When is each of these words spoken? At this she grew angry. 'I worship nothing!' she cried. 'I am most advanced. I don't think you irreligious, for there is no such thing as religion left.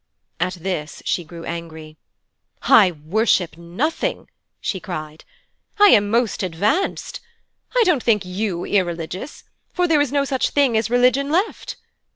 At 0.39 0.55
this 0.55 1.03
she 1.05 1.23
grew 1.23 1.45
angry. 1.45 1.95
'I 2.63 2.93
worship 3.05 3.55
nothing!' 3.55 4.29
she 4.59 4.79
cried. 4.79 5.25
'I 5.79 5.89
am 5.89 6.09
most 6.09 6.41
advanced. 6.41 7.19
I 7.75 7.83
don't 7.85 8.01
think 8.01 8.25
you 8.25 8.65
irreligious, 8.65 9.43
for 9.71 9.87
there 9.87 10.01
is 10.01 10.11
no 10.11 10.25
such 10.25 10.49
thing 10.49 10.75
as 10.75 10.89
religion 10.89 11.29
left. 11.29 11.75